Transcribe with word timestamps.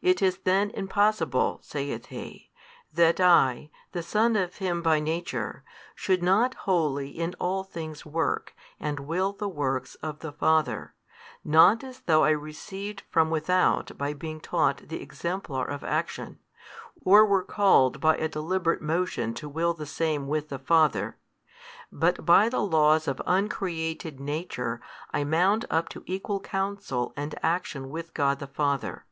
It 0.00 0.22
is 0.22 0.38
then 0.44 0.70
impossible 0.70 1.58
(saith 1.60 2.06
He) 2.06 2.52
that 2.92 3.18
I, 3.18 3.68
the 3.90 4.04
Son 4.04 4.36
of 4.36 4.58
Him 4.58 4.80
by 4.80 5.00
Nature, 5.00 5.64
should 5.96 6.22
not 6.22 6.54
wholly 6.54 7.10
in 7.10 7.34
all 7.40 7.64
things 7.64 8.06
work 8.06 8.54
and 8.78 9.00
will 9.00 9.32
the 9.32 9.48
works 9.48 9.96
of 9.96 10.20
the 10.20 10.30
Father, 10.30 10.94
not 11.42 11.82
as 11.82 12.02
though 12.02 12.22
I 12.22 12.30
received 12.30 13.02
from 13.10 13.28
without 13.28 13.90
by 13.98 14.12
being 14.12 14.38
taught 14.40 14.86
the 14.86 15.02
exemplar 15.02 15.64
of 15.64 15.82
action, 15.82 16.38
or 17.04 17.26
were 17.26 17.42
called 17.42 18.00
by 18.00 18.18
a 18.18 18.28
deliberate 18.28 18.80
motion 18.80 19.34
to 19.34 19.48
will 19.48 19.74
the 19.74 19.84
same 19.84 20.28
with 20.28 20.48
the 20.48 20.60
Father, 20.60 21.16
but 21.90 22.24
by 22.24 22.48
the 22.48 22.62
laws 22.62 23.08
of 23.08 23.20
Uncreated 23.26 24.20
Nature 24.20 24.80
I 25.12 25.24
mount 25.24 25.64
up 25.68 25.88
to 25.88 26.04
Equal 26.06 26.38
Counsel 26.38 27.12
and 27.16 27.34
Action 27.42 27.90
with 27.90 28.14
God 28.14 28.38
the 28.38 28.46
Father. 28.46 29.04